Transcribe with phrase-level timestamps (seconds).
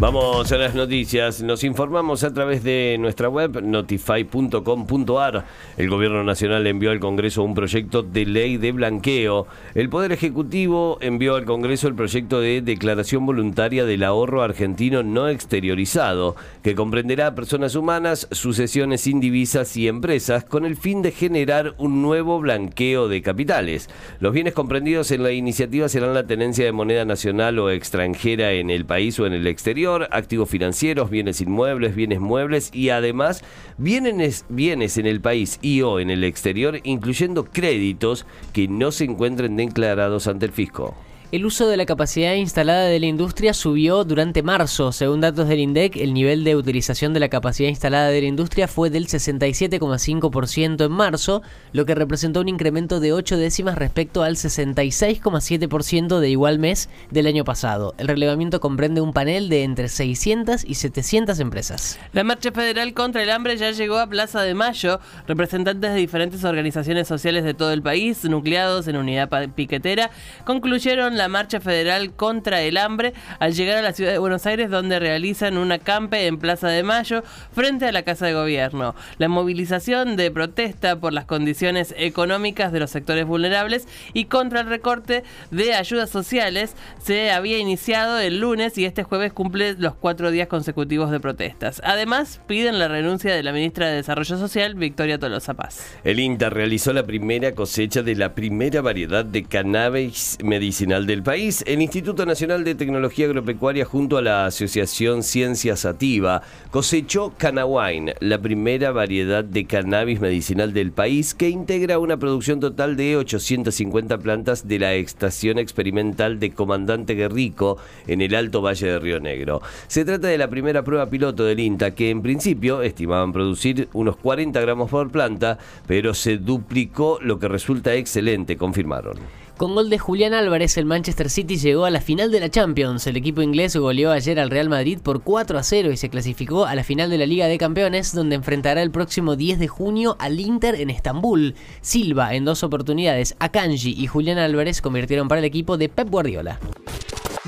[0.00, 1.42] Vamos a las noticias.
[1.42, 5.44] Nos informamos a través de nuestra web notify.com.ar.
[5.76, 9.46] El Gobierno Nacional envió al Congreso un proyecto de ley de blanqueo.
[9.74, 15.28] El Poder Ejecutivo envió al Congreso el proyecto de declaración voluntaria del ahorro argentino no
[15.28, 21.74] exteriorizado, que comprenderá a personas humanas, sucesiones indivisas y empresas con el fin de generar
[21.78, 23.88] un nuevo blanqueo de capitales.
[24.18, 28.70] Los bienes comprendidos en la iniciativa serán la tenencia de moneda nacional o extranjera en
[28.70, 33.44] el país o en el exterior activos financieros, bienes inmuebles, bienes muebles y además
[33.78, 39.04] bienes, bienes en el país y o en el exterior, incluyendo créditos que no se
[39.04, 40.94] encuentren declarados ante el fisco.
[41.32, 44.92] El uso de la capacidad instalada de la industria subió durante marzo.
[44.92, 48.68] Según datos del INDEC, el nivel de utilización de la capacidad instalada de la industria
[48.68, 51.40] fue del 67,5% en marzo,
[51.72, 57.26] lo que representó un incremento de 8 décimas respecto al 66,7% de igual mes del
[57.26, 57.94] año pasado.
[57.96, 61.98] El relevamiento comprende un panel de entre 600 y 700 empresas.
[62.12, 65.00] La marcha federal contra el hambre ya llegó a Plaza de Mayo.
[65.26, 70.10] Representantes de diferentes organizaciones sociales de todo el país, nucleados en unidad piquetera,
[70.44, 74.44] concluyeron la la marcha federal contra el hambre al llegar a la ciudad de Buenos
[74.44, 78.96] Aires donde realizan un acampe en Plaza de Mayo frente a la Casa de Gobierno.
[79.18, 84.66] La movilización de protesta por las condiciones económicas de los sectores vulnerables y contra el
[84.66, 90.32] recorte de ayudas sociales se había iniciado el lunes y este jueves cumple los cuatro
[90.32, 91.80] días consecutivos de protestas.
[91.84, 95.86] Además, piden la renuncia de la ministra de Desarrollo Social, Victoria Tolosa Paz.
[96.02, 101.22] El INTA realizó la primera cosecha de la primera variedad de cannabis medicinal de del
[101.22, 108.14] país, el Instituto Nacional de Tecnología Agropecuaria junto a la Asociación Ciencia Sativa cosechó Canawine,
[108.20, 114.16] la primera variedad de cannabis medicinal del país que integra una producción total de 850
[114.20, 117.76] plantas de la estación experimental de Comandante Guerrico
[118.06, 119.60] en el Alto Valle de Río Negro.
[119.88, 124.16] Se trata de la primera prueba piloto del INTA que en principio estimaban producir unos
[124.16, 129.18] 40 gramos por planta, pero se duplicó lo que resulta excelente, confirmaron.
[129.62, 133.08] Con gol de Julián Álvarez, el Manchester City llegó a la final de la Champions.
[133.08, 136.64] El equipo inglés goleó ayer al Real Madrid por 4 a 0 y se clasificó
[136.64, 140.14] a la final de la Liga de Campeones, donde enfrentará el próximo 10 de junio
[140.20, 141.56] al Inter en Estambul.
[141.80, 146.60] Silva, en dos oportunidades, Akanji y Julián Álvarez convirtieron para el equipo de Pep Guardiola.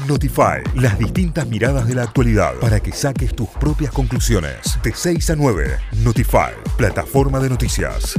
[0.09, 4.81] Notify, las distintas miradas de la actualidad para que saques tus propias conclusiones.
[4.83, 8.19] De 6 a 9, Notify, plataforma de noticias.